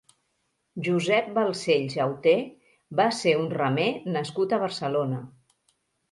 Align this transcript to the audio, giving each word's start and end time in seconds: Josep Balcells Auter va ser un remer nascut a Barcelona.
Josep 0.85 1.27
Balcells 1.33 1.97
Auter 2.05 2.33
va 2.99 3.05
ser 3.17 3.33
un 3.41 3.45
remer 3.57 3.85
nascut 4.15 4.55
a 4.57 4.59
Barcelona. 4.65 5.21